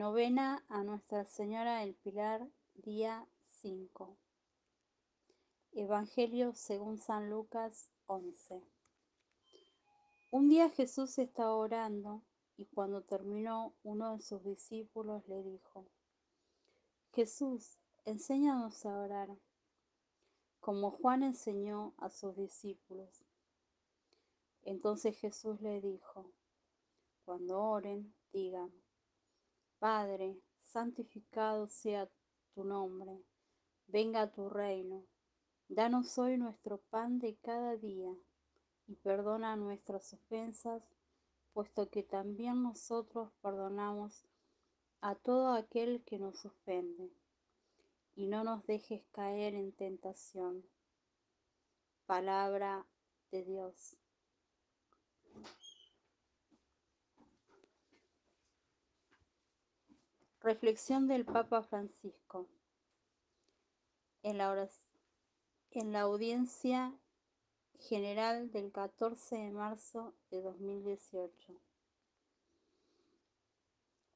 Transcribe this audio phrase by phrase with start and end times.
[0.00, 4.16] Novena a Nuestra Señora del Pilar, día 5.
[5.72, 8.62] Evangelio según San Lucas 11.
[10.30, 12.22] Un día Jesús estaba orando
[12.56, 15.86] y cuando terminó uno de sus discípulos le dijo,
[17.12, 17.76] Jesús,
[18.06, 19.28] enséñanos a orar,
[20.60, 23.22] como Juan enseñó a sus discípulos.
[24.62, 26.32] Entonces Jesús le dijo,
[27.26, 28.72] cuando oren, digan,
[29.80, 32.06] Padre, santificado sea
[32.52, 33.24] tu nombre,
[33.86, 35.06] venga tu reino.
[35.68, 38.14] Danos hoy nuestro pan de cada día
[38.86, 40.82] y perdona nuestras ofensas,
[41.54, 44.26] puesto que también nosotros perdonamos
[45.00, 47.10] a todo aquel que nos ofende.
[48.14, 50.62] Y no nos dejes caer en tentación.
[52.04, 52.86] Palabra
[53.30, 53.96] de Dios.
[60.42, 62.48] Reflexión del Papa Francisco.
[64.22, 64.70] En la,
[65.70, 66.94] en la audiencia
[67.78, 71.60] general del 14 de marzo de 2018.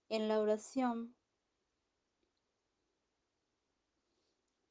[0.08, 1.14] En la oración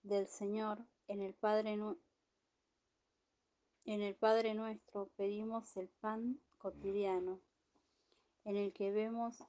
[0.02, 1.74] del Señor, en el Padre,
[3.86, 7.40] en el Padre nuestro pedimos el pan cotidiano,
[8.44, 9.44] en el que vemos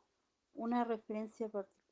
[0.52, 1.83] una referencia particular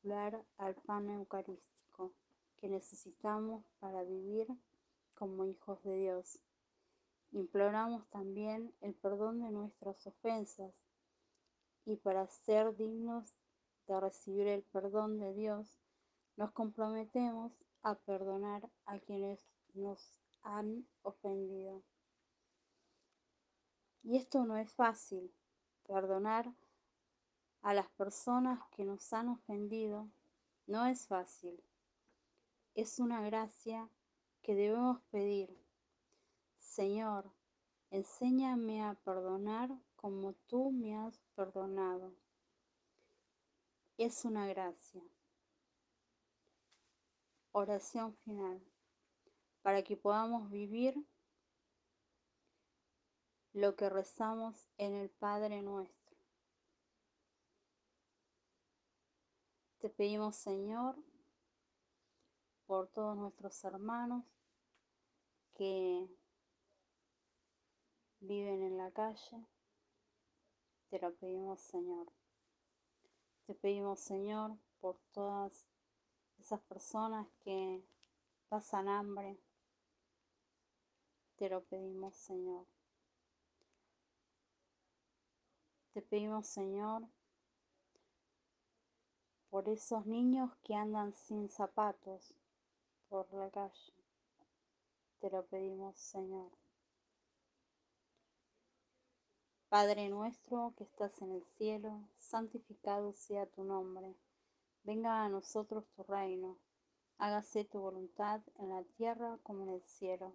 [0.59, 2.13] al pan eucarístico
[2.57, 4.49] que necesitamos para vivir
[5.15, 6.41] como hijos de Dios.
[7.31, 10.75] Imploramos también el perdón de nuestras ofensas
[11.85, 13.37] y para ser dignos
[13.87, 15.79] de recibir el perdón de Dios,
[16.37, 21.83] nos comprometemos a perdonar a quienes nos han ofendido.
[24.03, 25.33] Y esto no es fácil,
[25.87, 26.53] perdonar
[27.63, 30.11] a las personas que nos han ofendido
[30.67, 31.63] no es fácil.
[32.75, 33.89] Es una gracia
[34.43, 35.57] que debemos pedir.
[36.59, 37.31] Señor,
[37.91, 42.13] enséñame a perdonar como tú me has perdonado.
[43.97, 45.03] Es una gracia.
[47.53, 48.61] Oración final.
[49.61, 51.07] Para que podamos vivir
[53.53, 56.02] lo que rezamos en el Padre nuestro.
[59.83, 60.95] Te pedimos, Señor,
[62.67, 64.25] por todos nuestros hermanos
[65.55, 66.09] que
[68.21, 69.45] viven en la calle.
[70.89, 72.07] Te lo pedimos, Señor.
[73.45, 75.67] Te pedimos, Señor, por todas
[76.39, 77.85] esas personas que
[78.49, 79.37] pasan hambre.
[81.35, 82.69] Te lo pedimos, Señor.
[85.93, 87.03] Te pedimos, Señor,
[89.53, 92.33] por esos niños que andan sin zapatos
[93.11, 93.93] por la calle.
[95.21, 96.51] Te lo pedimos, Señor.
[99.69, 104.17] Padre nuestro que estás en el cielo, santificado sea tu nombre.
[104.85, 106.57] Venga a nosotros tu reino.
[107.19, 110.33] Hágase tu voluntad en la tierra como en el cielo.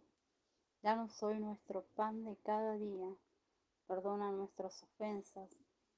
[0.84, 3.16] Danos hoy nuestro pan de cada día.
[3.88, 5.58] Perdona nuestras ofensas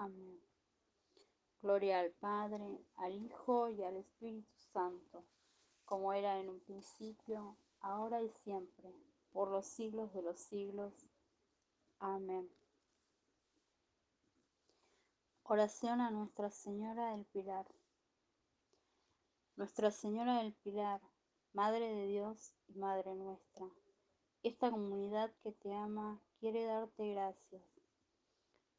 [0.00, 0.40] Amén.
[1.60, 5.24] Gloria al Padre, al Hijo y al Espíritu Santo,
[5.84, 8.94] como era en un principio, ahora y siempre,
[9.32, 10.94] por los siglos de los siglos.
[11.98, 12.48] Amén.
[15.42, 17.66] Oración a Nuestra Señora del Pilar.
[19.56, 21.00] Nuestra Señora del Pilar,
[21.52, 23.66] Madre de Dios y Madre nuestra,
[24.44, 27.62] esta comunidad que te ama quiere darte gracias.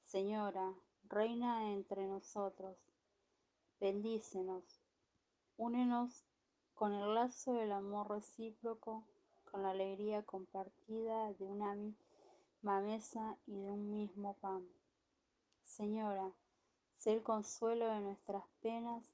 [0.05, 0.73] Señora,
[1.09, 2.77] reina entre nosotros.
[3.79, 4.79] Bendícenos,
[5.57, 6.23] únenos
[6.75, 9.03] con el lazo del amor recíproco,
[9.49, 14.67] con la alegría compartida de una misma mesa y de un mismo pan.
[15.63, 16.31] Señora,
[16.97, 19.11] sé el consuelo de nuestras penas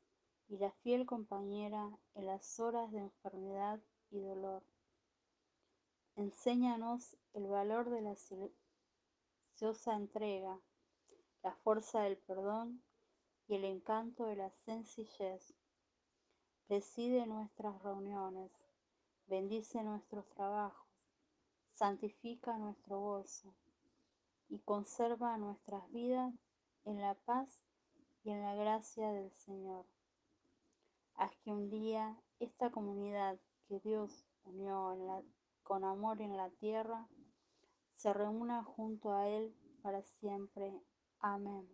[0.49, 3.79] y la fiel compañera en las horas de enfermedad
[4.11, 4.63] y dolor.
[6.17, 10.59] Enséñanos el valor de la silenciosa entrega
[11.45, 12.81] la fuerza del perdón
[13.47, 15.53] y el encanto de la sencillez.
[16.65, 18.51] Preside nuestras reuniones,
[19.27, 20.89] bendice nuestros trabajos,
[21.71, 23.53] santifica nuestro gozo
[24.49, 26.33] y conserva nuestras vidas
[26.83, 27.61] en la paz
[28.23, 29.85] y en la gracia del Señor.
[31.13, 33.37] Haz que un día esta comunidad
[33.67, 35.23] que Dios unió
[35.61, 37.07] con amor en la tierra
[37.97, 40.81] se reúna junto a Él para siempre.
[41.31, 41.65] Amén.